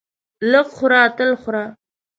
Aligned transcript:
لږ 0.51 0.67
خوره 0.75 1.01
تل 1.17 1.31
خوره. 1.41 1.65